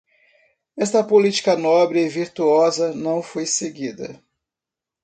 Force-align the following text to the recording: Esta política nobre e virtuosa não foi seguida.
Esta 0.75 1.03
política 1.03 1.55
nobre 1.55 2.03
e 2.03 2.09
virtuosa 2.09 2.91
não 2.91 3.21
foi 3.21 3.45
seguida. 3.45 4.19